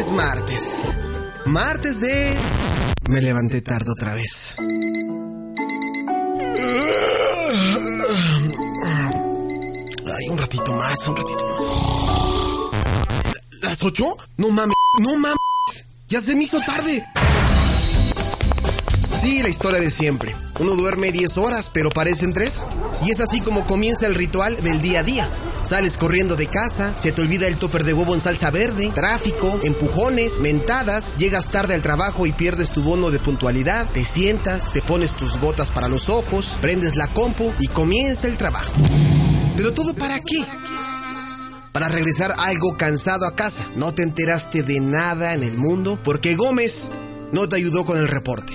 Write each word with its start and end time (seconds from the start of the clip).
es 0.00 0.10
martes. 0.12 0.96
Martes 1.44 2.00
de... 2.00 2.34
Me 3.10 3.20
levanté 3.20 3.60
tarde 3.60 3.90
otra 3.90 4.14
vez. 4.14 4.56
Ay, 10.06 10.28
un 10.30 10.38
ratito 10.38 10.72
más, 10.72 11.06
un 11.06 11.16
ratito 11.16 11.44
más. 11.46 11.62
¿Las 13.60 13.82
ocho? 13.82 14.16
No 14.38 14.48
mames, 14.48 14.74
no 15.00 15.16
mames. 15.16 15.36
Ya 16.08 16.22
se 16.22 16.34
me 16.34 16.44
hizo 16.44 16.60
tarde. 16.60 17.06
Sí, 19.20 19.42
la 19.42 19.50
historia 19.50 19.80
de 19.80 19.90
siempre. 19.90 20.34
Uno 20.60 20.76
duerme 20.76 21.12
10 21.12 21.36
horas, 21.36 21.68
pero 21.68 21.90
parecen 21.90 22.32
3. 22.32 22.64
Y 23.04 23.10
es 23.10 23.20
así 23.20 23.42
como 23.42 23.66
comienza 23.66 24.06
el 24.06 24.14
ritual 24.14 24.62
del 24.62 24.80
día 24.80 25.00
a 25.00 25.02
día. 25.02 25.28
Sales 25.70 25.96
corriendo 25.96 26.34
de 26.34 26.48
casa, 26.48 26.98
se 26.98 27.12
te 27.12 27.22
olvida 27.22 27.46
el 27.46 27.56
topper 27.56 27.84
de 27.84 27.94
huevo 27.94 28.16
en 28.16 28.20
salsa 28.20 28.50
verde, 28.50 28.90
tráfico, 28.92 29.56
empujones, 29.62 30.40
mentadas, 30.40 31.16
llegas 31.16 31.52
tarde 31.52 31.74
al 31.74 31.80
trabajo 31.80 32.26
y 32.26 32.32
pierdes 32.32 32.72
tu 32.72 32.82
bono 32.82 33.12
de 33.12 33.20
puntualidad, 33.20 33.86
te 33.86 34.04
sientas, 34.04 34.72
te 34.72 34.82
pones 34.82 35.14
tus 35.14 35.38
gotas 35.38 35.70
para 35.70 35.86
los 35.86 36.08
ojos, 36.08 36.56
prendes 36.60 36.96
la 36.96 37.06
compu 37.06 37.52
y 37.60 37.68
comienza 37.68 38.26
el 38.26 38.36
trabajo. 38.36 38.72
Pero 39.56 39.72
todo 39.72 39.94
para 39.94 40.18
qué? 40.18 40.44
Para 41.70 41.88
regresar 41.88 42.34
algo 42.36 42.76
cansado 42.76 43.24
a 43.24 43.36
casa. 43.36 43.64
No 43.76 43.94
te 43.94 44.02
enteraste 44.02 44.64
de 44.64 44.80
nada 44.80 45.34
en 45.34 45.44
el 45.44 45.56
mundo 45.56 46.00
porque 46.02 46.34
Gómez 46.34 46.90
no 47.30 47.48
te 47.48 47.54
ayudó 47.54 47.86
con 47.86 47.96
el 47.96 48.08
reporte. 48.08 48.54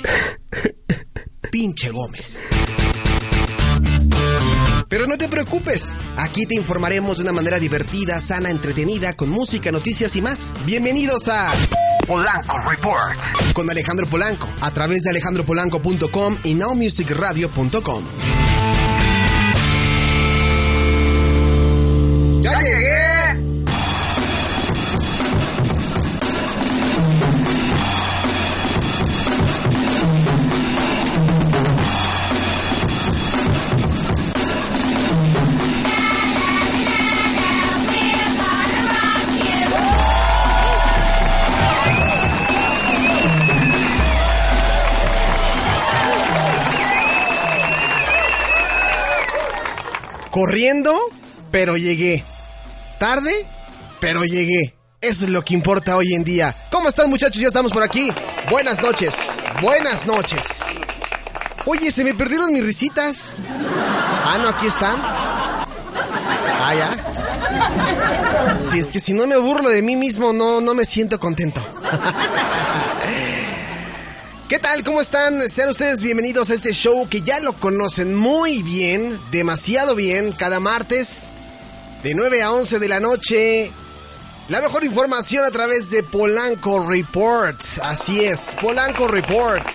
Pinche 1.50 1.92
Gómez. 1.92 2.42
Pero 4.96 5.08
no 5.08 5.18
te 5.18 5.28
preocupes, 5.28 5.92
aquí 6.16 6.46
te 6.46 6.56
informaremos 6.56 7.18
de 7.18 7.24
una 7.24 7.34
manera 7.34 7.60
divertida, 7.60 8.22
sana, 8.22 8.50
entretenida, 8.50 9.14
con 9.14 9.30
música, 9.30 9.70
noticias 9.70 10.16
y 10.16 10.22
más. 10.22 10.54
Bienvenidos 10.66 11.28
a 11.28 11.52
Polanco 12.08 12.58
Report 12.60 13.20
con 13.52 13.70
Alejandro 13.70 14.08
Polanco 14.10 14.48
a 14.62 14.72
través 14.72 15.04
de 15.04 15.10
alejandropolanco.com 15.10 16.38
y 16.46 16.54
nowmusicradio.com. 16.54 18.35
Corriendo, 50.46 50.94
pero 51.50 51.76
llegué. 51.76 52.24
Tarde, 53.00 53.32
pero 54.00 54.24
llegué. 54.26 54.76
Eso 55.02 55.26
es 55.26 55.32
lo 55.32 55.44
que 55.44 55.56
importa 55.56 55.98
hoy 55.98 56.14
en 56.14 56.24
día. 56.24 56.54
¿Cómo 56.70 56.88
están 56.88 57.10
muchachos? 57.10 57.42
Ya 57.42 57.48
estamos 57.48 57.72
por 57.72 57.82
aquí. 57.82 58.12
Buenas 58.52 58.80
noches. 58.80 59.16
Buenas 59.60 60.06
noches. 60.06 60.46
Oye, 61.66 61.92
se 61.92 62.04
me 62.04 62.14
perdieron 62.14 62.54
mis 62.54 62.64
risitas. 62.64 63.38
Ah, 64.24 64.38
no, 64.40 64.50
aquí 64.50 64.68
están. 64.68 65.02
Ah, 66.62 66.76
ya. 66.76 68.62
Si 68.62 68.78
es 68.78 68.92
que 68.92 69.00
si 69.00 69.14
no 69.14 69.26
me 69.26 69.38
burlo 69.38 69.70
de 69.70 69.82
mí 69.82 69.96
mismo, 69.96 70.32
no, 70.32 70.62
no 70.62 70.76
me 70.76 70.86
siento 70.86 71.20
contento. 71.20 71.60
¿Qué 74.48 74.60
tal? 74.60 74.84
¿Cómo 74.84 75.02
están? 75.02 75.50
Sean 75.50 75.70
ustedes 75.70 76.04
bienvenidos 76.04 76.52
a 76.52 76.54
este 76.54 76.72
show 76.72 77.08
que 77.10 77.22
ya 77.22 77.40
lo 77.40 77.54
conocen 77.54 78.14
muy 78.14 78.62
bien, 78.62 79.18
demasiado 79.32 79.96
bien, 79.96 80.34
cada 80.34 80.60
martes 80.60 81.32
de 82.04 82.14
9 82.14 82.44
a 82.44 82.52
11 82.52 82.78
de 82.78 82.88
la 82.88 83.00
noche. 83.00 83.72
La 84.50 84.62
mejor 84.62 84.84
información 84.84 85.46
a 85.46 85.50
través 85.50 85.90
de 85.90 86.04
Polanco 86.04 86.88
Report. 86.88 87.60
Así 87.82 88.24
es, 88.24 88.56
Polanco 88.62 89.08
Report. 89.08 89.68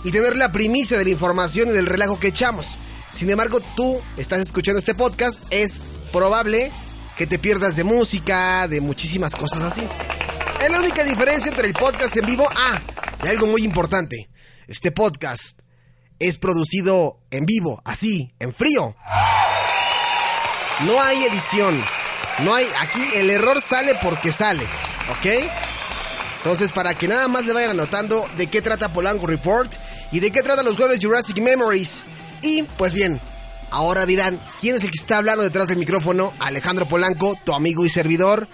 y 0.04 0.10
tener 0.10 0.38
la 0.38 0.52
primicia 0.52 0.96
de 0.96 1.04
la 1.04 1.10
información 1.10 1.68
y 1.68 1.72
del 1.72 1.84
relajo 1.84 2.18
que 2.18 2.28
echamos. 2.28 2.78
Sin 3.12 3.28
embargo, 3.28 3.60
tú 3.76 4.00
estás 4.16 4.40
escuchando 4.40 4.78
este 4.78 4.94
podcast, 4.94 5.44
es 5.50 5.82
probable 6.12 6.72
que 7.18 7.26
te 7.26 7.38
pierdas 7.38 7.76
de 7.76 7.84
música, 7.84 8.66
de 8.66 8.80
muchísimas 8.80 9.36
cosas 9.36 9.64
así. 9.64 9.86
Es 10.62 10.70
la 10.70 10.80
única 10.80 11.04
diferencia 11.04 11.50
entre 11.50 11.68
el 11.68 11.74
podcast 11.74 12.16
en 12.16 12.24
vivo. 12.24 12.48
Ah, 12.56 12.80
y 13.22 13.28
algo 13.28 13.48
muy 13.48 13.64
importante. 13.64 14.30
Este 14.66 14.92
podcast 14.92 15.60
es 16.18 16.38
producido 16.38 17.18
en 17.30 17.44
vivo, 17.44 17.82
así, 17.84 18.32
en 18.38 18.54
frío. 18.54 18.96
No 20.80 21.00
hay 21.00 21.24
edición. 21.24 21.82
No 22.40 22.54
hay. 22.54 22.66
Aquí 22.80 23.00
el 23.14 23.30
error 23.30 23.60
sale 23.62 23.94
porque 24.02 24.32
sale. 24.32 24.64
¿Ok? 25.10 25.50
Entonces, 26.38 26.72
para 26.72 26.94
que 26.94 27.08
nada 27.08 27.28
más 27.28 27.46
le 27.46 27.52
vayan 27.52 27.70
anotando 27.70 28.26
de 28.36 28.48
qué 28.48 28.60
trata 28.60 28.88
Polanco 28.88 29.26
Report 29.26 29.72
y 30.12 30.20
de 30.20 30.30
qué 30.30 30.42
trata 30.42 30.62
los 30.62 30.76
jueves 30.76 30.98
Jurassic 31.00 31.38
Memories. 31.38 32.04
Y 32.42 32.64
pues 32.64 32.92
bien, 32.92 33.18
ahora 33.70 34.04
dirán, 34.04 34.38
¿quién 34.60 34.76
es 34.76 34.84
el 34.84 34.90
que 34.90 34.98
está 34.98 35.18
hablando 35.18 35.42
detrás 35.42 35.68
del 35.68 35.78
micrófono? 35.78 36.34
Alejandro 36.40 36.86
Polanco, 36.86 37.38
tu 37.44 37.54
amigo 37.54 37.86
y 37.86 37.88
servidor. 37.88 38.46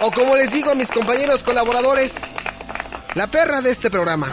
O 0.00 0.10
como 0.10 0.36
les 0.36 0.52
digo 0.52 0.70
a 0.70 0.74
mis 0.74 0.90
compañeros 0.90 1.42
colaboradores, 1.42 2.30
la 3.14 3.26
perra 3.26 3.60
de 3.60 3.70
este 3.70 3.90
programa. 3.90 4.30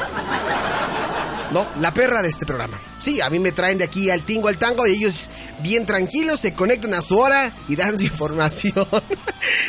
No, 1.53 1.67
la 1.79 1.93
perra 1.93 2.23
de 2.23 2.29
este 2.29 2.47
programa. 2.47 2.81
Sí, 2.99 3.21
a 3.21 3.29
mí 3.29 3.37
me 3.37 3.51
traen 3.51 3.77
de 3.77 3.83
aquí 3.83 4.09
al 4.09 4.21
tingo 4.21 4.47
al 4.47 4.57
tango 4.57 4.87
y 4.87 4.93
ellos 4.93 5.29
bien 5.61 5.85
tranquilos 5.85 6.39
se 6.39 6.55
conectan 6.55 6.95
a 6.95 7.03
su 7.03 7.15
hora 7.19 7.51
y 7.69 7.75
dan 7.75 7.95
su 7.95 8.03
información. 8.05 8.87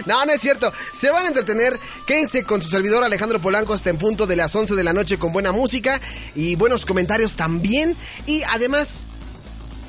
no, 0.07 0.25
no 0.25 0.33
es 0.33 0.41
cierto. 0.41 0.73
Se 0.95 1.11
van 1.11 1.27
a 1.27 1.29
entretener. 1.29 1.79
Quédense 2.07 2.45
con 2.45 2.63
su 2.63 2.71
servidor 2.71 3.05
Alejandro 3.05 3.39
Polanco 3.39 3.75
hasta 3.75 3.91
en 3.91 3.99
punto 3.99 4.27
de 4.27 4.35
las 4.35 4.57
11 4.57 4.75
de 4.75 4.83
la 4.83 4.95
noche 4.95 5.19
con 5.19 5.35
buena 5.35 5.53
música 5.53 6.01
y 6.35 6.57
buenos 6.57 6.87
comentarios 6.87 7.37
también. 7.37 7.95
Y 8.25 8.43
además, 8.45 9.05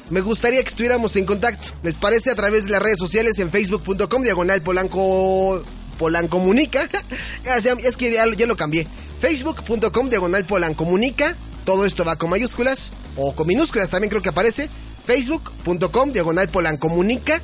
me 0.09 0.19
gustaría 0.19 0.61
que 0.61 0.69
estuviéramos 0.69 1.15
en 1.15 1.25
contacto. 1.25 1.69
¿Les 1.81 1.97
parece? 1.97 2.29
A 2.29 2.35
través 2.35 2.65
de 2.65 2.71
las 2.71 2.81
redes 2.81 2.99
sociales 2.99 3.39
en 3.39 3.49
facebook.com, 3.49 4.21
diagonal 4.21 4.61
Polanco. 4.61 5.63
Polancomunica. 5.97 6.89
es 7.83 7.95
que 7.95 8.11
ya, 8.11 8.25
ya 8.35 8.47
lo 8.47 8.57
cambié. 8.57 8.85
Facebook.com, 9.21 10.09
diagonal 10.09 10.43
Polancomunica. 10.43 11.37
Todo 11.65 11.85
esto 11.85 12.05
va 12.05 12.15
con 12.15 12.29
mayúsculas 12.29 12.91
o 13.17 13.35
con 13.35 13.47
minúsculas 13.47 13.89
también 13.89 14.09
creo 14.09 14.21
que 14.21 14.29
aparece. 14.29 14.69
Facebook.com, 15.05 16.11
diagonal 16.11 16.49
Polancomunica. 16.49 17.41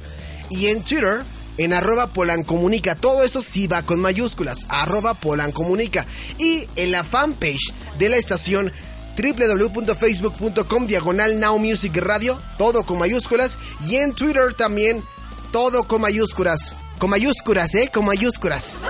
y 0.50 0.68
en 0.68 0.83
Twitter 0.83 1.23
en 1.57 1.73
arroba 1.73 2.07
polancomunica. 2.07 2.95
Todo 2.95 3.23
eso 3.23 3.41
sí 3.41 3.68
va 3.68 3.83
con 3.83 4.00
mayúsculas, 4.00 4.65
arroba 4.69 5.13
polancomunica. 5.13 6.06
Y 6.38 6.68
en 6.75 6.91
la 6.91 7.03
fanpage 7.03 7.73
de 8.00 8.09
la 8.09 8.18
estación 8.18 8.71
www.facebook.com 9.18 10.88
diagonal 10.88 11.39
Now 11.39 11.59
Music 11.59 11.95
Radio, 11.97 12.39
todo 12.57 12.83
con 12.83 12.97
mayúsculas. 12.97 13.59
Y 13.88 13.97
en 13.97 14.13
Twitter 14.13 14.53
también, 14.53 15.03
todo 15.51 15.83
con 15.83 16.01
mayúsculas. 16.01 16.74
Con 16.97 17.09
mayúsculas, 17.09 17.74
¿eh? 17.75 17.89
Con 17.94 18.06
mayúsculas. 18.06 18.85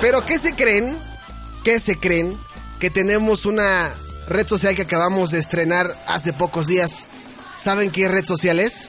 Pero 0.00 0.24
¿qué 0.24 0.38
se 0.38 0.54
creen? 0.54 0.98
¿Qué 1.64 1.80
se 1.80 1.98
creen? 1.98 2.36
Que 2.80 2.90
tenemos 2.90 3.46
una 3.46 3.92
red 4.28 4.46
social 4.46 4.74
que 4.74 4.82
acabamos 4.82 5.30
de 5.30 5.38
estrenar 5.38 5.96
hace 6.06 6.32
pocos 6.32 6.66
días. 6.66 7.06
¿Saben 7.56 7.90
qué 7.90 8.08
red 8.08 8.24
social 8.24 8.58
es? 8.58 8.88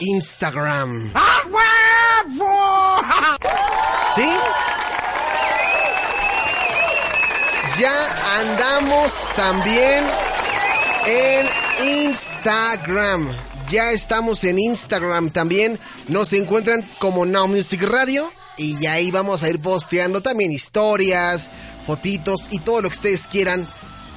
Instagram. 0.00 1.12
¿Sí? 4.14 4.32
Ya 7.80 8.40
andamos 8.40 9.32
también 9.34 10.04
en 11.06 11.48
Instagram. 12.04 13.28
Ya 13.70 13.90
estamos 13.92 14.44
en 14.44 14.58
Instagram 14.58 15.30
también. 15.30 15.80
Nos 16.08 16.32
encuentran 16.32 16.88
como 16.98 17.24
Now 17.26 17.48
Music 17.48 17.82
Radio. 17.82 18.30
Y 18.56 18.86
ahí 18.86 19.10
vamos 19.10 19.42
a 19.42 19.50
ir 19.50 19.60
posteando 19.60 20.22
también 20.22 20.52
historias, 20.52 21.50
fotitos 21.86 22.48
y 22.50 22.60
todo 22.60 22.82
lo 22.82 22.88
que 22.88 22.94
ustedes 22.94 23.26
quieran 23.26 23.66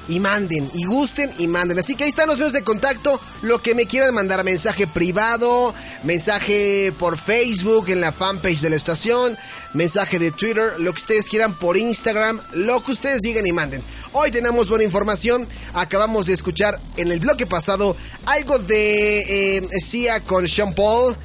y 0.10 0.20
manden, 0.20 0.70
y 0.74 0.86
gusten 0.86 1.32
y 1.38 1.48
manden. 1.48 1.80
Así 1.80 1.96
que 1.96 2.04
ahí 2.06 2.10
están 2.10 2.28
los 2.28 2.38
medios 2.38 2.54
de 2.54 2.64
contacto. 2.64 3.20
Lo 3.42 3.62
que 3.62 3.76
me 3.76 3.86
quieran 3.86 4.14
mandar, 4.14 4.44
mensaje 4.44 4.88
privado, 4.88 5.74
mensaje 6.04 6.94
por 6.98 7.18
Facebook 7.18 7.90
en 7.90 8.02
la 8.02 8.12
fanpage 8.12 8.62
de 8.62 8.70
la 8.70 8.76
estación, 8.76 9.38
mensaje 9.74 10.20
de 10.20 10.32
Twitter, 10.32 10.80
lo 10.80 10.94
que 10.94 11.02
ustedes 11.02 11.28
quieran 11.28 11.54
por 11.58 11.78
Instagram, 11.78 12.40
lo 12.54 12.84
que 12.84 12.92
ustedes 12.92 13.22
digan 13.22 13.48
y 13.48 13.52
manden. 13.52 13.82
Hoy 14.14 14.32
tenemos 14.32 14.70
buena 14.70 14.84
información. 14.84 15.48
Acabamos 15.74 16.26
de 16.26 16.34
escuchar 16.34 16.80
en 16.96 17.12
el 17.12 17.20
bloque 17.20 17.46
pasado 17.46 17.96
algo 18.26 18.60
de 18.60 19.58
eh, 19.58 19.80
Sia 19.80 20.22
con 20.22 20.48
Sean 20.48 20.74
Paul, 20.74 21.16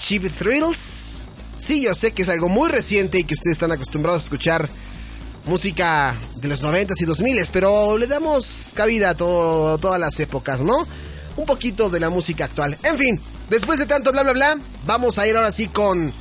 Cheap 0.00 0.34
Thrills. 0.34 1.26
Sí, 1.58 1.82
yo 1.82 1.94
sé 1.94 2.12
que 2.12 2.22
es 2.22 2.28
algo 2.30 2.48
muy 2.48 2.70
reciente 2.70 3.18
y 3.18 3.24
que 3.24 3.34
ustedes 3.34 3.56
están 3.56 3.70
acostumbrados 3.70 4.22
a 4.22 4.24
escuchar 4.24 4.68
música 5.44 6.16
de 6.36 6.48
los 6.48 6.62
90 6.62 6.94
y 6.98 7.04
2000, 7.04 7.42
pero 7.52 7.98
le 7.98 8.06
damos 8.06 8.72
cabida 8.74 9.10
a 9.10 9.14
todas 9.14 10.00
las 10.00 10.18
épocas, 10.20 10.62
¿no? 10.62 10.86
Un 11.36 11.46
poquito 11.46 11.90
de 11.90 12.00
la 12.00 12.08
música 12.08 12.46
actual. 12.46 12.78
En 12.82 12.96
fin, 12.96 13.20
después 13.50 13.78
de 13.78 13.86
tanto 13.86 14.10
bla 14.10 14.22
bla 14.22 14.32
bla, 14.32 14.58
vamos 14.86 15.18
a 15.18 15.28
ir 15.28 15.36
ahora 15.36 15.52
sí 15.52 15.68
con 15.68 16.12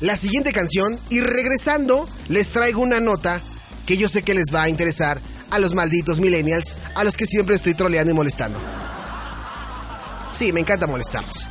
la 0.00 0.16
siguiente 0.16 0.52
canción 0.52 0.98
y 1.10 1.20
regresando 1.20 2.08
les 2.28 2.50
traigo 2.50 2.80
una 2.80 3.00
nota 3.00 3.40
que 3.86 3.96
yo 3.96 4.08
sé 4.08 4.22
que 4.22 4.34
les 4.34 4.54
va 4.54 4.62
a 4.62 4.68
interesar 4.68 5.20
a 5.50 5.58
los 5.58 5.74
malditos 5.74 6.20
millennials, 6.20 6.76
a 6.94 7.02
los 7.02 7.16
que 7.16 7.26
siempre 7.26 7.56
estoy 7.56 7.74
troleando 7.74 8.12
y 8.12 8.14
molestando. 8.14 8.58
Sí, 10.32 10.52
me 10.52 10.60
encanta 10.60 10.86
molestarlos. 10.86 11.50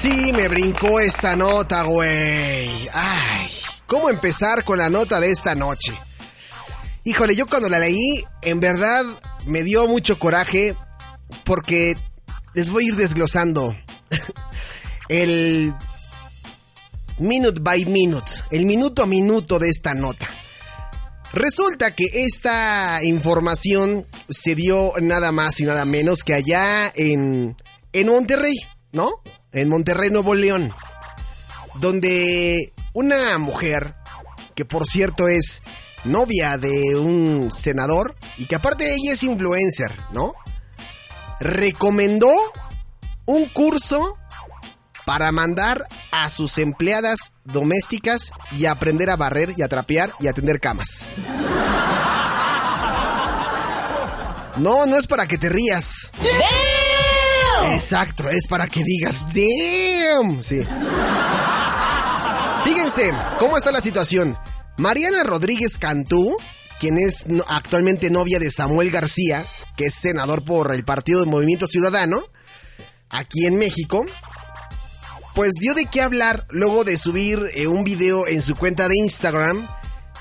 Sí, 0.00 0.32
me 0.32 0.48
brincó 0.48 0.98
esta 0.98 1.36
nota, 1.36 1.82
güey. 1.82 2.88
Ay, 2.90 3.50
¿cómo 3.86 4.08
empezar 4.08 4.64
con 4.64 4.78
la 4.78 4.88
nota 4.88 5.20
de 5.20 5.30
esta 5.30 5.54
noche? 5.54 5.92
Híjole, 7.04 7.36
yo 7.36 7.46
cuando 7.46 7.68
la 7.68 7.78
leí, 7.78 8.24
en 8.40 8.60
verdad 8.60 9.04
me 9.44 9.62
dio 9.62 9.86
mucho 9.88 10.18
coraje 10.18 10.74
porque 11.44 11.92
les 12.54 12.70
voy 12.70 12.84
a 12.84 12.88
ir 12.88 12.96
desglosando 12.96 13.76
el 15.10 15.74
minute 17.18 17.60
by 17.60 17.84
minute, 17.84 18.32
el 18.50 18.64
minuto 18.64 19.02
a 19.02 19.06
minuto 19.06 19.58
de 19.58 19.68
esta 19.68 19.92
nota. 19.92 20.26
Resulta 21.34 21.94
que 21.94 22.06
esta 22.24 23.00
información 23.02 24.06
se 24.30 24.54
dio 24.54 24.94
nada 24.98 25.30
más 25.30 25.60
y 25.60 25.64
nada 25.64 25.84
menos 25.84 26.24
que 26.24 26.32
allá 26.32 26.90
en, 26.96 27.54
en 27.92 28.06
Monterrey, 28.06 28.56
¿no? 28.92 29.22
En 29.52 29.68
Monterrey, 29.68 30.10
Nuevo 30.10 30.34
León, 30.34 30.74
donde 31.74 32.72
una 32.92 33.38
mujer, 33.38 33.94
que 34.54 34.64
por 34.64 34.86
cierto 34.86 35.28
es 35.28 35.62
novia 36.04 36.58
de 36.58 36.96
un 36.96 37.50
senador 37.52 38.16
y 38.38 38.46
que 38.46 38.56
aparte 38.56 38.94
ella 38.94 39.12
es 39.12 39.22
influencer, 39.22 39.92
¿no? 40.12 40.34
Recomendó 41.40 42.32
un 43.26 43.48
curso 43.48 44.18
para 45.06 45.32
mandar 45.32 45.86
a 46.12 46.28
sus 46.28 46.58
empleadas 46.58 47.32
domésticas 47.44 48.32
y 48.56 48.66
aprender 48.66 49.10
a 49.10 49.16
barrer 49.16 49.54
y 49.56 49.62
a 49.62 49.68
trapear 49.68 50.12
y 50.20 50.28
a 50.28 50.32
tender 50.32 50.60
camas. 50.60 51.08
No, 54.56 54.84
no 54.84 54.98
es 54.98 55.06
para 55.06 55.26
que 55.26 55.38
te 55.38 55.48
rías. 55.48 56.10
Exacto, 57.66 58.28
es 58.28 58.46
para 58.46 58.66
que 58.66 58.82
digas, 58.84 59.26
damn. 59.26 60.42
Sí. 60.42 60.66
Fíjense 62.64 63.12
cómo 63.38 63.56
está 63.56 63.72
la 63.72 63.80
situación. 63.80 64.36
Mariana 64.76 65.22
Rodríguez 65.24 65.76
Cantú, 65.78 66.36
quien 66.78 66.98
es 66.98 67.26
actualmente 67.48 68.10
novia 68.10 68.38
de 68.38 68.50
Samuel 68.50 68.90
García, 68.90 69.44
que 69.76 69.86
es 69.86 69.94
senador 69.94 70.44
por 70.44 70.74
el 70.74 70.84
Partido 70.84 71.20
de 71.20 71.30
Movimiento 71.30 71.66
Ciudadano, 71.66 72.22
aquí 73.08 73.46
en 73.46 73.58
México, 73.58 74.04
pues 75.34 75.52
dio 75.60 75.74
de 75.74 75.86
qué 75.86 76.02
hablar 76.02 76.46
luego 76.50 76.84
de 76.84 76.98
subir 76.98 77.40
eh, 77.54 77.66
un 77.66 77.84
video 77.84 78.26
en 78.26 78.42
su 78.42 78.56
cuenta 78.56 78.88
de 78.88 78.96
Instagram 78.96 79.68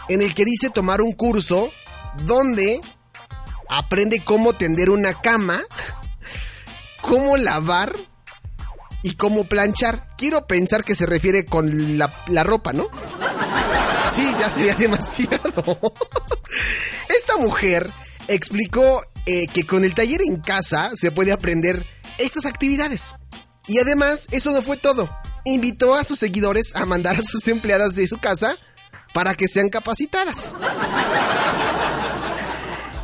en 0.07 0.21
el 0.21 0.33
que 0.33 0.45
dice 0.45 0.69
tomar 0.69 1.01
un 1.01 1.13
curso 1.13 1.71
donde 2.25 2.81
aprende 3.69 4.23
cómo 4.23 4.53
tender 4.53 4.89
una 4.89 5.13
cama 5.13 5.61
cómo 7.09 7.37
lavar 7.37 7.95
y 9.01 9.15
cómo 9.15 9.43
planchar. 9.45 10.15
Quiero 10.15 10.45
pensar 10.45 10.83
que 10.83 10.93
se 10.93 11.07
refiere 11.07 11.43
con 11.43 11.97
la, 11.97 12.43
ropa, 12.43 12.71
¿no? 12.71 12.87
Sí, 14.13 14.31
ya 14.39 14.49
sería 14.49 14.75
demasiado. 14.75 15.79
Esta 17.09 17.37
mujer 17.37 17.89
explicó 18.27 19.01
eh, 19.25 19.47
que 19.47 19.65
con 19.65 19.83
el 19.85 19.95
taller 19.95 20.21
en 20.21 20.39
casa 20.39 20.91
se 20.93 21.11
puede 21.11 21.31
aprender 21.31 21.83
estas 22.19 22.45
actividades. 22.45 23.15
Y 23.67 23.79
además, 23.79 24.27
eso 24.31 24.51
no 24.51 24.61
fue 24.61 24.77
todo. 24.77 25.09
Invitó 25.45 25.95
a 25.95 26.03
sus 26.03 26.19
seguidores 26.19 26.75
a 26.75 26.85
mandar 26.85 27.15
a 27.15 27.21
sus 27.23 27.47
empleadas 27.47 27.95
de 27.95 28.07
su 28.07 28.19
casa 28.19 28.55
para 29.13 29.33
que 29.33 29.47
sean 29.47 29.69
capacitadas. 29.69 30.55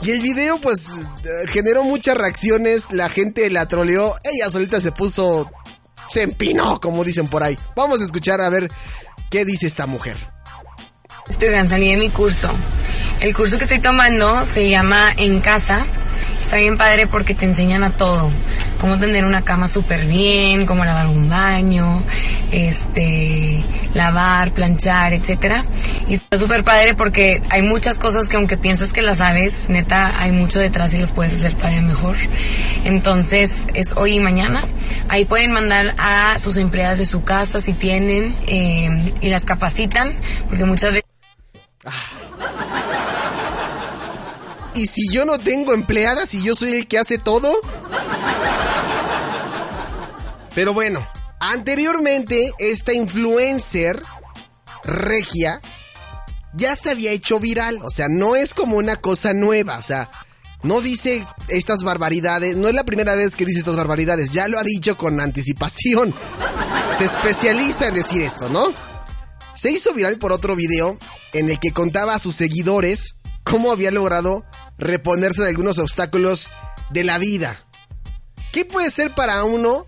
Y 0.05 0.12
el 0.12 0.21
video, 0.21 0.62
pues, 0.62 0.91
generó 1.47 1.83
muchas 1.83 2.15
reacciones. 2.15 2.91
La 2.91 3.09
gente 3.09 3.50
la 3.50 3.67
troleó. 3.67 4.13
Ella 4.24 4.51
solita 4.51 4.79
se 4.79 4.91
puso. 4.91 5.50
Se 6.07 6.21
empinó, 6.21 6.79
como 6.79 7.03
dicen 7.03 7.27
por 7.27 7.41
ahí. 7.41 7.57
Vamos 7.75 8.01
a 8.01 8.03
escuchar 8.03 8.39
a 8.39 8.50
ver 8.50 8.69
qué 9.31 9.45
dice 9.45 9.65
esta 9.65 9.88
mujer. 9.88 10.15
Estoy 11.27 11.50
salí 11.67 11.89
de 11.89 11.97
mi 11.97 12.09
curso. 12.12 12.51
El 13.19 13.35
curso 13.35 13.57
que 13.57 13.63
estoy 13.63 13.79
tomando 13.79 14.45
se 14.45 14.69
llama 14.69 15.12
En 15.17 15.41
Casa. 15.41 15.83
Está 16.39 16.57
bien 16.57 16.77
padre 16.77 17.07
porque 17.07 17.33
te 17.33 17.45
enseñan 17.45 17.83
a 17.83 17.89
todo 17.89 18.29
cómo 18.79 19.00
tener 19.00 19.25
una 19.25 19.41
cama 19.41 19.67
súper 19.67 20.05
bien, 20.05 20.67
cómo 20.67 20.85
lavar 20.85 21.07
un 21.07 21.27
baño, 21.27 22.03
este, 22.51 23.63
lavar, 23.95 24.51
planchar, 24.51 25.13
etcétera. 25.13 25.65
Está 26.36 26.48
súper 26.48 26.65
padre 26.65 26.96
porque 26.96 27.42
hay 27.50 27.62
muchas 27.62 27.98
cosas 27.98 28.27
que 28.27 28.36
aunque 28.36 28.58
piensas 28.58 28.92
que 28.92 29.01
las 29.01 29.20
sabes, 29.20 29.70
neta, 29.70 30.22
hay 30.22 30.34
mucho 30.34 30.60
detrás 30.60 30.94
y 30.94 30.98
las 30.98 31.13
puedes 31.13 31.32
hacer 31.32 31.54
todavía 31.54 31.82
mejor. 31.82 32.18
Entonces, 32.84 33.68
es 33.74 33.94
hoy 33.96 34.18
y 34.18 34.20
mañana. 34.20 34.62
Ahí 35.08 35.24
pueden 35.24 35.54
mandar 35.54 35.96
a 35.98 36.38
sus 36.38 36.58
empleadas 36.58 36.98
de 36.98 37.06
su 37.06 37.24
casa 37.24 37.62
si 37.62 37.72
tienen 37.72 38.36
eh, 38.48 39.13
y 39.22 39.30
las 39.30 39.46
capacitan, 39.46 40.13
porque 40.50 40.65
muchas 40.65 40.92
veces... 40.96 41.10
¿Y 44.74 44.88
si 44.88 45.08
yo 45.13 45.24
no 45.24 45.39
tengo 45.39 45.74
empleadas 45.74 46.34
y 46.34 46.44
yo 46.44 46.54
soy 46.54 46.74
el 46.74 46.88
que 46.89 47.00
hace 47.00 47.18
todo? 47.18 47.50
Pero 50.54 50.74
bueno, 50.74 51.08
anteriormente 51.39 52.51
esta 52.60 52.92
influencer 52.92 54.01
regia 54.84 55.62
ya 56.55 56.75
se 56.75 56.91
había 56.91 57.12
hecho 57.12 57.39
viral, 57.39 57.79
o 57.83 57.89
sea, 57.89 58.07
no 58.09 58.35
es 58.35 58.53
como 58.53 58.77
una 58.77 58.95
cosa 58.97 59.33
nueva, 59.33 59.77
o 59.77 59.83
sea, 59.83 60.09
no 60.63 60.81
dice 60.81 61.27
estas 61.47 61.83
barbaridades, 61.83 62.55
no 62.55 62.67
es 62.67 62.74
la 62.74 62.83
primera 62.83 63.15
vez 63.15 63.35
que 63.35 63.45
dice 63.45 63.59
estas 63.59 63.75
barbaridades, 63.75 64.31
ya 64.31 64.47
lo 64.47 64.57
ha 64.57 64.63
dicho 64.63 64.97
con 64.97 65.19
anticipación. 65.19 66.15
Se 66.97 67.05
especializa 67.05 67.88
en 67.88 67.93
decir 67.93 68.21
esto, 68.21 68.50
¿no? 68.50 68.74
Se 69.53 69.71
hizo 69.71 69.93
viral 69.93 70.17
por 70.17 70.31
otro 70.31 70.55
video 70.55 70.97
en 71.33 71.50
el 71.50 71.59
que 71.59 71.71
contaba 71.71 72.15
a 72.15 72.19
sus 72.19 72.35
seguidores 72.35 73.15
cómo 73.43 73.71
había 73.71 73.91
logrado 73.91 74.43
reponerse 74.77 75.43
de 75.43 75.50
algunos 75.50 75.77
obstáculos 75.77 76.50
de 76.89 77.03
la 77.03 77.19
vida. 77.19 77.55
¿Qué 78.51 78.65
puede 78.65 78.89
ser 78.89 79.13
para 79.13 79.43
uno? 79.43 79.85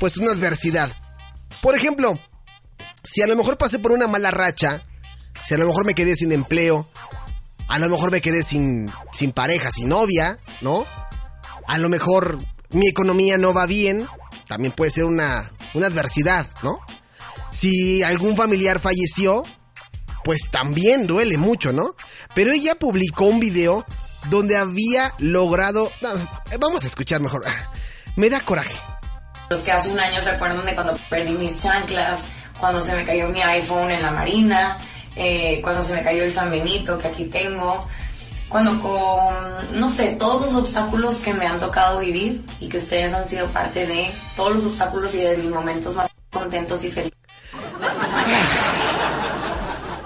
Pues 0.00 0.16
una 0.16 0.32
adversidad. 0.32 0.90
Por 1.62 1.76
ejemplo, 1.76 2.18
si 3.04 3.22
a 3.22 3.26
lo 3.26 3.36
mejor 3.36 3.58
pasé 3.58 3.78
por 3.78 3.92
una 3.92 4.08
mala 4.08 4.30
racha, 4.30 4.84
si 5.44 5.54
a 5.54 5.58
lo 5.58 5.66
mejor 5.66 5.84
me 5.84 5.94
quedé 5.94 6.16
sin 6.16 6.32
empleo, 6.32 6.88
a 7.68 7.78
lo 7.78 7.88
mejor 7.88 8.10
me 8.10 8.20
quedé 8.20 8.42
sin, 8.42 8.90
sin 9.12 9.32
pareja, 9.32 9.70
sin 9.70 9.88
novia, 9.88 10.38
¿no? 10.60 10.86
A 11.66 11.78
lo 11.78 11.88
mejor 11.88 12.38
mi 12.70 12.88
economía 12.88 13.38
no 13.38 13.54
va 13.54 13.66
bien, 13.66 14.06
también 14.46 14.72
puede 14.72 14.90
ser 14.90 15.04
una, 15.04 15.50
una 15.74 15.86
adversidad, 15.86 16.46
¿no? 16.62 16.80
Si 17.50 18.02
algún 18.02 18.36
familiar 18.36 18.80
falleció, 18.80 19.44
pues 20.24 20.50
también 20.50 21.06
duele 21.06 21.36
mucho, 21.36 21.72
¿no? 21.72 21.96
Pero 22.34 22.52
ella 22.52 22.74
publicó 22.74 23.26
un 23.26 23.40
video 23.40 23.84
donde 24.28 24.56
había 24.56 25.14
logrado... 25.18 25.90
vamos 26.60 26.84
a 26.84 26.86
escuchar 26.86 27.20
mejor. 27.20 27.44
Me 28.16 28.30
da 28.30 28.40
coraje. 28.40 28.74
Los 29.50 29.60
que 29.60 29.72
hace 29.72 29.90
un 29.90 30.00
año 30.00 30.20
se 30.22 30.30
acuerdan 30.30 30.64
de 30.64 30.74
cuando 30.74 30.96
perdí 31.10 31.32
mis 31.32 31.62
chanclas, 31.62 32.22
cuando 32.58 32.80
se 32.80 32.94
me 32.94 33.04
cayó 33.04 33.28
mi 33.28 33.42
iPhone 33.42 33.90
en 33.90 34.00
la 34.00 34.10
marina, 34.10 34.78
eh, 35.16 35.60
cuando 35.62 35.82
se 35.82 35.94
me 35.94 36.02
cayó 36.02 36.22
el 36.22 36.30
San 36.30 36.50
Benito 36.50 36.98
que 36.98 37.08
aquí 37.08 37.24
tengo, 37.24 37.86
cuando 38.48 38.80
con, 38.82 39.80
no 39.80 39.88
sé, 39.88 40.16
todos 40.16 40.42
los 40.42 40.62
obstáculos 40.62 41.16
que 41.16 41.32
me 41.32 41.46
han 41.46 41.58
tocado 41.58 42.00
vivir 42.00 42.44
y 42.60 42.68
que 42.68 42.76
ustedes 42.76 43.12
han 43.12 43.28
sido 43.28 43.46
parte 43.48 43.86
de 43.86 44.10
todos 44.36 44.56
los 44.56 44.66
obstáculos 44.66 45.14
y 45.14 45.18
de 45.18 45.38
mis 45.38 45.50
momentos 45.50 45.96
más 45.96 46.10
contentos 46.30 46.84
y 46.84 46.90
felices. 46.90 47.18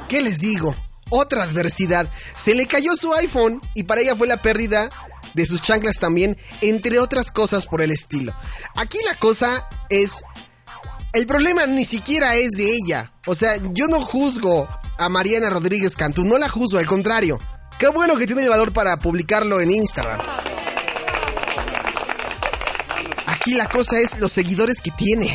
¿Qué 0.08 0.20
les 0.20 0.38
digo? 0.38 0.75
Otra 1.10 1.42
adversidad. 1.42 2.08
Se 2.36 2.54
le 2.54 2.66
cayó 2.66 2.94
su 2.94 3.12
iPhone 3.14 3.60
y 3.75 3.84
para 3.84 4.00
ella 4.00 4.16
fue 4.16 4.28
la 4.28 4.42
pérdida 4.42 4.88
de 5.34 5.44
sus 5.44 5.60
chanclas 5.60 5.98
también, 5.98 6.38
entre 6.62 6.98
otras 6.98 7.30
cosas 7.30 7.66
por 7.66 7.82
el 7.82 7.90
estilo. 7.90 8.34
Aquí 8.76 8.98
la 9.08 9.18
cosa 9.18 9.68
es... 9.90 10.25
El 11.16 11.26
problema 11.26 11.64
ni 11.64 11.87
siquiera 11.87 12.37
es 12.37 12.50
de 12.58 12.76
ella. 12.76 13.11
O 13.25 13.35
sea, 13.35 13.56
yo 13.73 13.88
no 13.88 14.02
juzgo 14.02 14.68
a 14.99 15.08
Mariana 15.08 15.49
Rodríguez 15.49 15.96
Cantú, 15.96 16.26
no 16.26 16.37
la 16.37 16.50
juzgo, 16.50 16.78
al 16.78 16.85
contrario. 16.85 17.38
Qué 17.78 17.88
bueno 17.88 18.16
que 18.18 18.26
tiene 18.26 18.42
el 18.42 18.50
valor 18.50 18.75
para 18.75 18.99
publicarlo 18.99 19.62
en 19.62 19.70
Instagram. 19.70 20.20
Aquí 23.28 23.54
la 23.54 23.66
cosa 23.66 23.99
es 23.99 24.18
los 24.18 24.30
seguidores 24.30 24.82
que 24.82 24.90
tiene. 24.90 25.35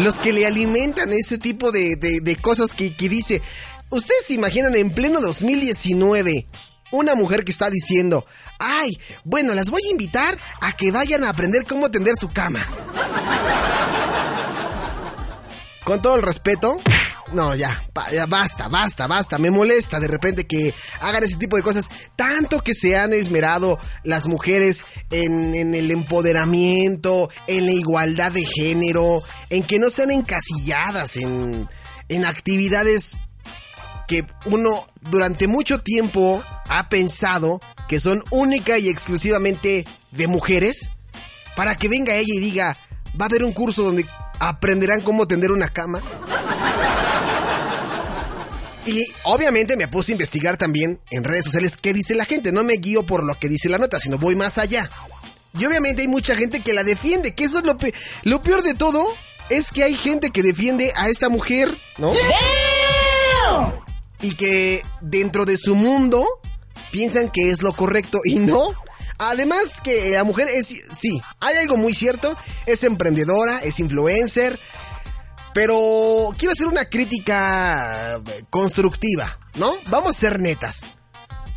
Los 0.00 0.18
que 0.18 0.34
le 0.34 0.46
alimentan 0.46 1.10
ese 1.14 1.38
tipo 1.38 1.72
de, 1.72 2.38
cosas 2.42 2.74
que, 2.74 2.94
que 2.94 3.08
dice. 3.08 3.40
Ustedes 3.88 4.26
se 4.26 4.34
imaginan 4.34 4.74
en 4.74 4.90
pleno 4.90 5.22
2019 5.22 6.48
una 6.90 7.14
mujer 7.14 7.46
que 7.46 7.52
está 7.52 7.70
diciendo, 7.70 8.26
ay, 8.58 8.98
bueno, 9.24 9.54
las 9.54 9.70
voy 9.70 9.86
a 9.86 9.90
invitar 9.90 10.36
a 10.60 10.72
que 10.72 10.90
vayan 10.90 11.24
a 11.24 11.30
aprender 11.30 11.64
cómo 11.64 11.90
tender 11.90 12.16
su 12.16 12.28
cama. 12.28 12.60
Con 15.88 16.02
todo 16.02 16.16
el 16.16 16.22
respeto, 16.22 16.76
no, 17.32 17.54
ya, 17.54 17.82
ya, 18.12 18.26
basta, 18.26 18.68
basta, 18.68 19.06
basta. 19.06 19.38
Me 19.38 19.50
molesta 19.50 19.98
de 19.98 20.06
repente 20.06 20.46
que 20.46 20.74
hagan 21.00 21.24
ese 21.24 21.38
tipo 21.38 21.56
de 21.56 21.62
cosas. 21.62 21.88
Tanto 22.14 22.60
que 22.60 22.74
se 22.74 22.98
han 22.98 23.14
esmerado 23.14 23.78
las 24.04 24.26
mujeres 24.26 24.84
en, 25.10 25.54
el 25.74 25.90
empoderamiento, 25.90 27.30
en 27.46 27.64
la 27.64 27.72
igualdad 27.72 28.32
de 28.32 28.44
género, 28.44 29.22
en 29.48 29.62
que 29.62 29.78
no 29.78 29.88
sean 29.88 30.10
encasilladas 30.10 31.16
en, 31.16 31.66
en 32.10 32.26
actividades 32.26 33.16
que 34.06 34.26
uno 34.44 34.86
durante 35.10 35.46
mucho 35.46 35.80
tiempo 35.80 36.44
ha 36.68 36.90
pensado 36.90 37.60
que 37.88 37.98
son 37.98 38.22
única 38.30 38.76
y 38.76 38.90
exclusivamente 38.90 39.86
de 40.10 40.26
mujeres. 40.26 40.90
Para 41.56 41.76
que 41.76 41.88
venga 41.88 42.14
ella 42.14 42.34
y 42.34 42.40
diga, 42.40 42.76
va 43.18 43.24
a 43.24 43.28
haber 43.28 43.42
un 43.42 43.54
curso 43.54 43.82
donde 43.84 44.04
aprenderán 44.38 45.00
cómo 45.00 45.26
tender 45.26 45.52
una 45.52 45.68
cama. 45.68 46.02
Y 48.86 49.04
obviamente 49.24 49.76
me 49.76 49.86
puse 49.86 50.12
a 50.12 50.14
investigar 50.14 50.56
también 50.56 50.98
en 51.10 51.22
redes 51.22 51.44
sociales 51.44 51.76
qué 51.76 51.92
dice 51.92 52.14
la 52.14 52.24
gente. 52.24 52.52
No 52.52 52.64
me 52.64 52.74
guío 52.74 53.04
por 53.04 53.22
lo 53.22 53.38
que 53.38 53.48
dice 53.48 53.68
la 53.68 53.76
nota, 53.76 54.00
sino 54.00 54.16
voy 54.16 54.34
más 54.34 54.56
allá. 54.56 54.88
Y 55.58 55.66
obviamente 55.66 56.02
hay 56.02 56.08
mucha 56.08 56.36
gente 56.36 56.60
que 56.60 56.72
la 56.72 56.84
defiende, 56.84 57.34
que 57.34 57.44
eso 57.44 57.58
es 57.58 57.64
lo, 57.66 57.76
lo 58.22 58.42
peor 58.42 58.62
de 58.62 58.74
todo. 58.74 59.06
Es 59.50 59.70
que 59.70 59.84
hay 59.84 59.94
gente 59.94 60.30
que 60.30 60.42
defiende 60.42 60.92
a 60.96 61.08
esta 61.08 61.28
mujer, 61.28 61.76
¿no? 61.98 62.12
Y 64.22 64.34
que 64.34 64.82
dentro 65.00 65.44
de 65.44 65.58
su 65.58 65.74
mundo 65.74 66.26
piensan 66.90 67.30
que 67.30 67.50
es 67.50 67.62
lo 67.62 67.72
correcto 67.74 68.20
y 68.24 68.38
no. 68.38 68.72
Además 69.18 69.80
que 69.82 70.10
la 70.10 70.24
mujer 70.24 70.48
es, 70.48 70.68
sí, 70.92 71.20
hay 71.40 71.56
algo 71.56 71.76
muy 71.76 71.94
cierto, 71.94 72.36
es 72.66 72.84
emprendedora, 72.84 73.58
es 73.60 73.80
influencer, 73.80 74.58
pero 75.52 76.30
quiero 76.38 76.52
hacer 76.52 76.68
una 76.68 76.84
crítica 76.84 78.16
eh, 78.16 78.44
constructiva, 78.48 79.40
¿no? 79.56 79.76
Vamos 79.86 80.10
a 80.10 80.20
ser 80.20 80.40
netas. 80.40 80.86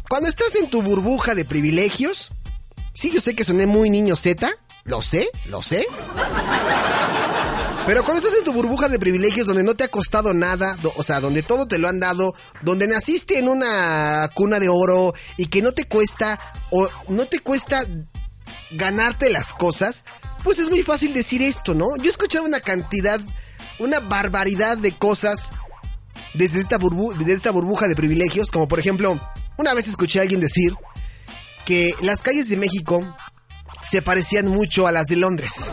Cuando 0.10 0.28
estás 0.28 0.56
en 0.56 0.70
tu 0.70 0.82
burbuja 0.82 1.36
de 1.36 1.46
privilegios, 1.46 2.34
sí, 2.94 3.12
yo 3.12 3.22
sé 3.22 3.36
que 3.36 3.44
soné 3.44 3.68
muy 3.68 3.90
niño 3.90 4.16
Z, 4.16 4.50
lo 4.84 5.02
sé, 5.02 5.30
lo 5.46 5.62
sé. 5.62 5.86
Pero 7.86 8.04
cuando 8.04 8.22
estás 8.22 8.38
en 8.38 8.46
tu 8.46 8.54
burbuja 8.54 8.90
de 8.90 9.00
privilegios 9.00 9.48
donde 9.48 9.64
no 9.64 9.74
te 9.74 9.84
ha 9.84 9.88
costado 9.88 10.34
nada, 10.34 10.78
o 10.96 11.04
sea, 11.04 11.20
donde 11.20 11.44
todo 11.44 11.68
te 11.68 11.78
lo 11.78 11.88
han 11.88 12.00
dado, 12.00 12.36
donde 12.62 12.88
naciste 12.88 13.40
en 13.40 13.48
una 13.48 14.30
cuna 14.34 14.60
de 14.60 14.70
oro 14.70 15.14
y 15.38 15.48
que 15.48 15.62
no 15.62 15.72
te 15.72 15.86
cuesta 15.86 16.40
o 16.70 16.88
no 17.10 17.26
te 17.26 17.40
cuesta 17.40 17.84
ganarte 18.72 19.30
las 19.30 19.54
cosas, 19.54 20.06
pues 20.44 20.60
es 20.60 20.70
muy 20.70 20.84
fácil 20.84 21.14
decir 21.14 21.42
esto, 21.42 21.74
¿no? 21.74 21.96
Yo 21.98 22.06
he 22.06 22.10
escuchado 22.10 22.46
una 22.46 22.60
cantidad 22.60 23.20
una 23.82 24.00
barbaridad 24.00 24.78
de 24.78 24.92
cosas 24.92 25.52
desde 26.34 26.60
esta, 26.60 26.78
desde 27.18 27.34
esta 27.34 27.52
burbuja 27.52 27.88
de 27.88 27.96
privilegios, 27.96 28.52
como 28.52 28.68
por 28.68 28.80
ejemplo, 28.80 29.20
una 29.58 29.74
vez 29.74 29.88
escuché 29.88 30.20
a 30.20 30.22
alguien 30.22 30.40
decir 30.40 30.74
que 31.66 31.94
las 32.02 32.22
calles 32.22 32.48
de 32.50 32.58
México 32.58 33.16
se 33.84 34.02
parecían 34.02 34.48
mucho 34.48 34.88
a 34.88 34.92
las 34.92 35.08
de 35.08 35.16
Londres. 35.16 35.72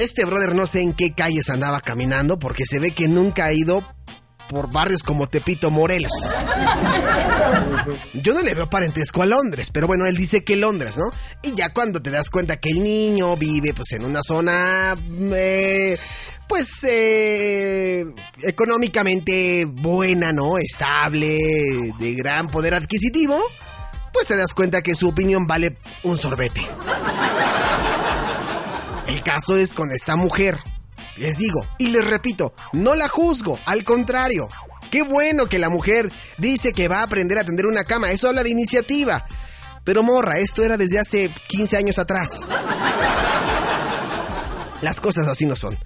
Este 0.00 0.24
brother 0.24 0.54
no 0.54 0.66
sé 0.66 0.80
en 0.80 0.94
qué 0.94 1.12
calles 1.12 1.50
andaba 1.50 1.82
caminando 1.82 2.38
porque 2.38 2.64
se 2.64 2.78
ve 2.78 2.92
que 2.92 3.06
nunca 3.06 3.44
ha 3.44 3.52
ido 3.52 3.86
por 4.48 4.72
barrios 4.72 5.02
como 5.02 5.28
Tepito, 5.28 5.70
Morelos. 5.70 6.12
Yo 8.14 8.32
no 8.32 8.40
le 8.40 8.54
veo 8.54 8.70
parentesco 8.70 9.20
a 9.20 9.26
Londres, 9.26 9.68
pero 9.70 9.86
bueno, 9.86 10.06
él 10.06 10.16
dice 10.16 10.42
que 10.42 10.56
Londres, 10.56 10.96
¿no? 10.96 11.10
Y 11.42 11.54
ya 11.54 11.74
cuando 11.74 12.00
te 12.00 12.10
das 12.10 12.30
cuenta 12.30 12.56
que 12.56 12.70
el 12.70 12.82
niño 12.82 13.36
vive 13.36 13.74
pues 13.74 13.92
en 13.92 14.06
una 14.06 14.22
zona... 14.22 14.96
Eh, 15.34 15.98
pues 16.48 16.82
eh, 16.82 18.06
económicamente 18.42 19.66
buena, 19.66 20.32
¿no? 20.32 20.56
Estable, 20.56 21.38
de 21.98 22.14
gran 22.14 22.48
poder 22.48 22.72
adquisitivo, 22.72 23.38
pues 24.14 24.26
te 24.26 24.36
das 24.36 24.54
cuenta 24.54 24.80
que 24.80 24.94
su 24.94 25.08
opinión 25.08 25.46
vale 25.46 25.76
un 26.04 26.16
sorbete. 26.16 26.62
El 29.10 29.24
caso 29.24 29.56
es 29.56 29.74
con 29.74 29.90
esta 29.90 30.14
mujer. 30.14 30.56
Les 31.16 31.36
digo, 31.36 31.66
y 31.78 31.88
les 31.88 32.06
repito, 32.06 32.54
no 32.72 32.94
la 32.94 33.08
juzgo, 33.08 33.58
al 33.66 33.82
contrario. 33.82 34.46
Qué 34.88 35.02
bueno 35.02 35.46
que 35.46 35.58
la 35.58 35.68
mujer 35.68 36.12
dice 36.38 36.72
que 36.72 36.86
va 36.86 37.00
a 37.00 37.02
aprender 37.02 37.36
a 37.36 37.42
tender 37.42 37.66
una 37.66 37.82
cama, 37.82 38.12
eso 38.12 38.28
habla 38.28 38.44
de 38.44 38.50
iniciativa. 38.50 39.26
Pero 39.82 40.04
morra, 40.04 40.38
esto 40.38 40.62
era 40.62 40.76
desde 40.76 41.00
hace 41.00 41.34
15 41.48 41.76
años 41.76 41.98
atrás. 41.98 42.48
Las 44.80 45.00
cosas 45.00 45.26
así 45.26 45.44
no 45.44 45.56
son. 45.56 45.76